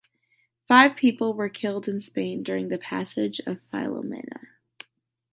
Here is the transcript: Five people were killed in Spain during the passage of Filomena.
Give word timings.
Five 0.67 0.95
people 0.95 1.35
were 1.35 1.47
killed 1.47 1.87
in 1.87 2.01
Spain 2.01 2.41
during 2.41 2.69
the 2.69 2.79
passage 2.79 3.39
of 3.45 3.59
Filomena. 3.71 4.47